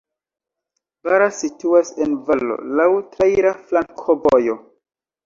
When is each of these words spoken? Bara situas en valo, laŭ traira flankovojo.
Bara 1.07 1.27
situas 1.39 1.91
en 2.05 2.15
valo, 2.29 2.57
laŭ 2.79 2.87
traira 3.13 3.53
flankovojo. 3.69 4.57